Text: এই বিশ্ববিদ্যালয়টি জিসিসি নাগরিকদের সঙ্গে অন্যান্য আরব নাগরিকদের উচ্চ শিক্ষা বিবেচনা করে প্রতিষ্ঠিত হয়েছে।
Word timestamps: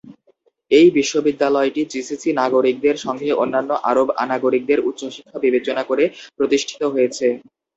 এই 0.71 0.87
বিশ্ববিদ্যালয়টি 0.97 1.81
জিসিসি 1.93 2.29
নাগরিকদের 2.41 2.95
সঙ্গে 3.05 3.29
অন্যান্য 3.41 3.71
আরব 3.89 4.07
নাগরিকদের 4.25 4.79
উচ্চ 4.89 5.01
শিক্ষা 5.15 5.37
বিবেচনা 5.45 5.83
করে 5.89 6.03
প্রতিষ্ঠিত 6.37 6.81
হয়েছে। 6.93 7.27